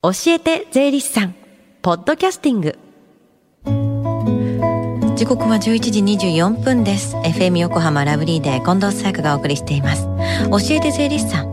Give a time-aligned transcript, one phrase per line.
[0.00, 1.34] 教えて税理士さん。
[1.82, 2.78] ポッドキャスティング。
[5.16, 7.16] 時刻は11時24分です。
[7.16, 10.06] FM 横浜ラブリーで近藤紗友香がお送りしています。
[10.52, 11.50] 教えて税理士さん。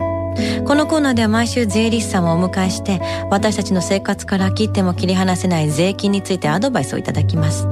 [0.64, 3.00] このコーナーでは毎週税理士さんをお迎えして
[3.32, 7.66] 私たちの生活から切っても切り離せない税金についてアドバイスをいただきます。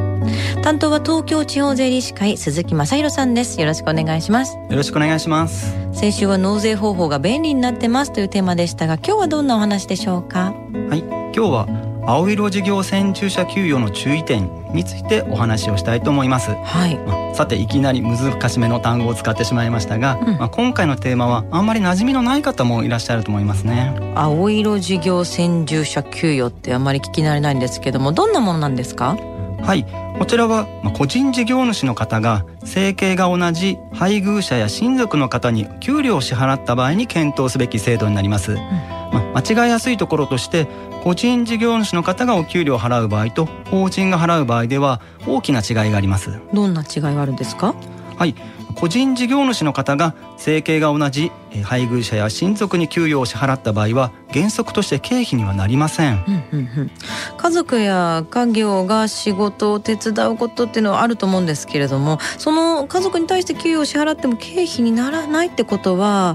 [0.63, 3.61] 担当は東京地方税理士会鈴木正弘さんです。
[3.61, 4.55] よろしくお願いします。
[4.55, 5.75] よろしくお願いします。
[5.93, 10.53] 先週は納税方法が便利になってますというテーマでしたが今日はどんなお話でしょうか？
[10.89, 11.01] はい。
[11.01, 11.69] 今日は
[12.07, 16.97] 青色事業専従者給与の注意点についてお話をしたいと思います、はい。
[16.99, 20.37] まあ、さていきなり難しめの単語を使ってしまいましたが、うん。
[20.37, 23.95] まあ、今回のテーマはあんまり馴染みのない方もいらっしゃると思いますね。
[24.15, 29.17] 青色事業専従者給与ってあまり聞き慣れないんですけどもどんなものなんですか？
[29.65, 29.87] はい。
[30.19, 40.69] こちらはまあ個人事業主の方が生計が同じ配偶者や親族の方に給料を支払った場合に検討すべき制度になります、まあ、間違いやすいところとして
[41.03, 46.39] 個人事業主の方がお給料を払う場合と法人が払う場合では大きな違いがあります。
[46.53, 47.75] どんな違いがあるんですか？
[48.17, 48.37] はい
[48.75, 56.25] 個人事業主の方が生計が同じえー配偶者や親族に給与を支払った場合は原則として経費にはなりません。
[56.27, 56.91] うんうんうん。
[57.37, 66.35] 家族や家業が仕事を手伝うことっていうのはあると思うんですけれどもその家族に対して給与を支払っても経費にならないってことは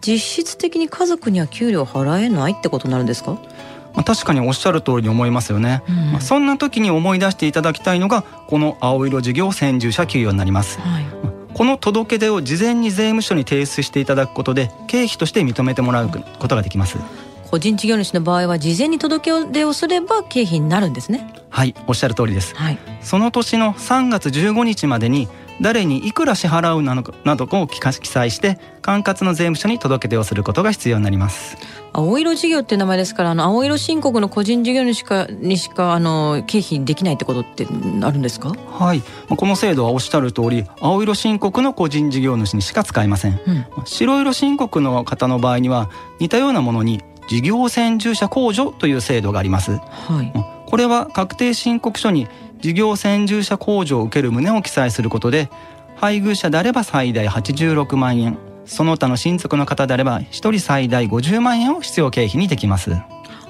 [0.00, 3.32] 実質的に家族には給料払えないってことになるんですか、
[3.94, 10.80] まあ、確かにおっしゃる通りに思いますよね、まあ、そんな時に思い出していただきたいのがこの青色事業専従者給与になります。
[10.80, 11.31] はい
[11.62, 16.10] この届け出を事前に税務署に提出していただくことで経費として認めてもらう
[16.40, 16.98] ことができます。
[17.52, 21.32] 個人事業主の場合は事前に届け出をすれば経費になるんですね。
[21.50, 22.56] はいおっしゃる通りです。
[22.56, 22.78] はい。
[23.00, 25.28] その年の3月15日までに
[25.60, 31.56] 誰にいくら支払うなのかなどを記載して管轄の税務署に届け出をすることが必要になります。
[31.94, 38.98] 青色事業っていう名前ですからあの青色申告の個人事業主しかにしかあの経費できないってことってあるんですか、はい。
[38.98, 43.40] まあこの制度はおっしゃる通り青色申告の個人事業主にしか使えません。
[43.46, 49.72] うん、白色申告の方の場合には似たようなものに事業専従者控除という制度があります。
[49.72, 50.32] はい。
[50.66, 52.28] これは確定申告書に
[52.62, 55.50] 事業専従者控除を受ける旨を記載することで
[55.96, 62.92] 配偶者であれば最大86万円その他の親族の方であれば1人最大50万円を必要経費にできます。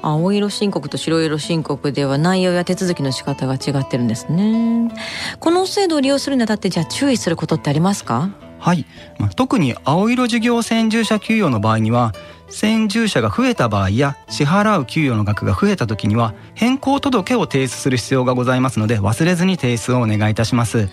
[0.01, 4.91] 青色申告と白色申告では内容や手続きの仕方が違ってるんですね。
[5.39, 8.31] この制度を利用するにあたってじゃあ注意することってありますか？
[8.59, 8.87] はい、
[9.19, 12.15] まあ特に青色事業専従者給与の場合には
[12.53, 20.89] 専従者が増えた場合や支払う給与の額が増えた時には変更届を提出する必要がございますので忘れずに提出をお願いいたします、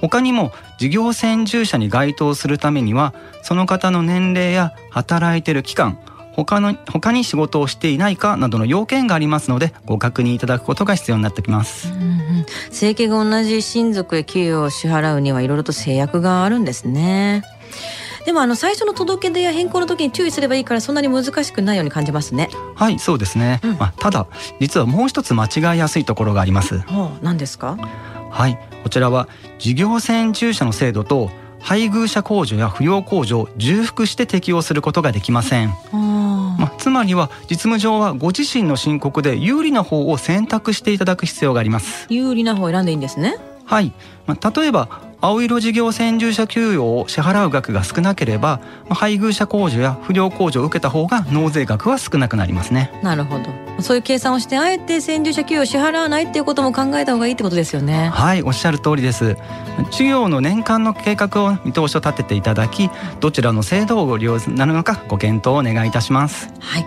[0.00, 5.98] 他にも事業専従者に該当するためにはその方の年齢や働いている期間
[6.32, 11.92] 他の他に仕事をしていないかなどの要件がありますのでご確認いただくことが必要になってきます。
[11.92, 12.46] うんうん。
[12.70, 17.42] 生計が同じ親族へ給与を支払うにはいろいろと制約があるんですね
[18.28, 22.50] でもあの最初の届け出や変更の時に注意すればいいからそんなに難しくないように感じますね。
[22.74, 23.78] はいそうですね、うん。
[23.78, 24.26] まあ、ただ
[24.60, 26.80] 実はもう一つ間違いやすいところがあります。
[26.80, 27.78] はあ何ですか？
[28.30, 29.28] はい、こちらは
[29.58, 42.06] 事業専従者の制度と配偶者控除や扶養控除を重複して適用することができません、あまあ、つまりは実務上はご自身の申告で有利な方を選択していただく必要があります。
[42.10, 43.38] 有利な方を選んでいいんですね。
[43.64, 43.94] はい、
[44.26, 52.92] まあ、例えば青色事業専従者給与を支払う額が少なければまあ配偶者控除や扶養控除を受けた方が納税額は少なくなりますね。
[53.02, 53.46] なるほど。
[53.80, 58.10] そういう計算をしてあえて専従者給与を支払わないっていうことも考えた方がいいってことですよね。
[58.12, 59.36] はいおっしゃる通りです。
[59.90, 62.88] 事業の年間の計画を見通しを立てていただき
[63.20, 66.52] どちらの制度をご利用になるのかご検討をお願いいたします。
[66.60, 66.86] はい。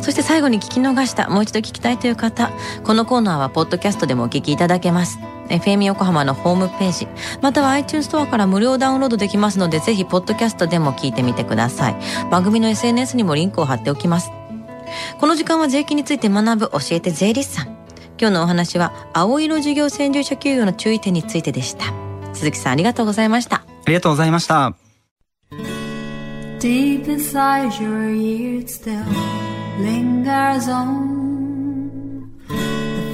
[0.00, 2.50] そして最後に聞き逃したもう一度聞きたいという方
[2.84, 5.18] このコーナーはポッドキャストでもお聞きいただけます
[5.50, 7.08] FM 横浜のホームページ
[7.42, 11.96] または iTunes ストアから無料ダウンロードできますのでぜひポッドキャストでも聞いてみてください。
[12.30, 14.30] 番組の SNS にもリンクを貼っておきます。
[15.18, 17.66] この時間は税金について学ぶ教えて税理士さん。
[18.18, 21.86] 今日のお話は青色事業専従者給与の注意点についてでした。
[22.32, 23.56] 鈴木さんありがとうございました。
[23.56, 24.74] ありがとうございました。
[26.60, 29.02] Deep inside your ears still
[29.80, 31.19] lingers on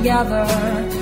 [0.00, 0.99] Together.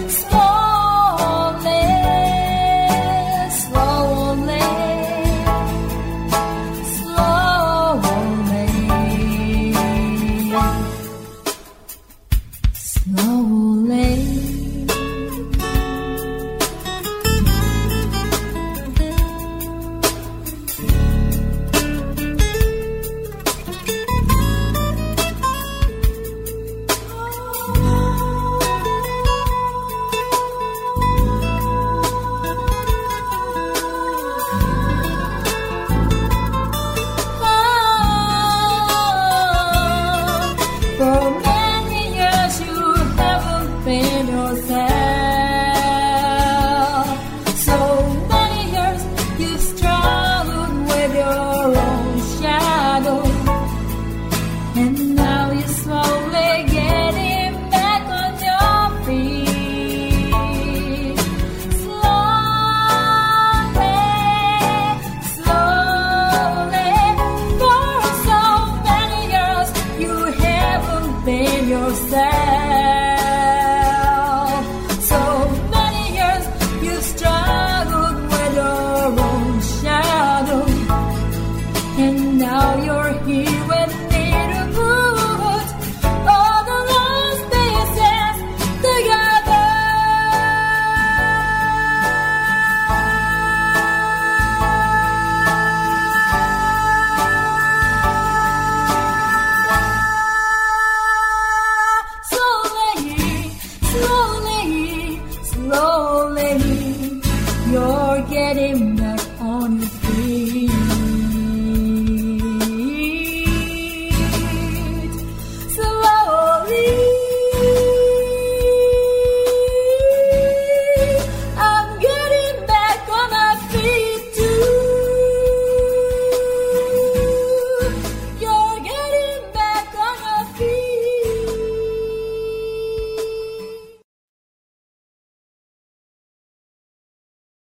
[108.29, 108.98] get him.